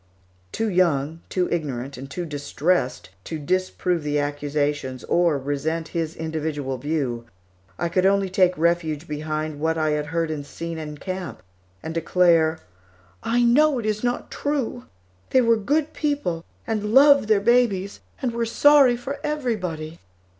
[0.51, 6.79] Too young, too ignorant, and too distressed to disprove the accusations or resent his individual
[6.79, 7.25] view,
[7.77, 11.43] I could only take refuge behind what I had heard and seen in camp,
[11.83, 12.57] and declare,
[13.21, 14.85] "I know it is not true;
[15.29, 19.99] they were good people, and loved their babies, and were sorry for everybody."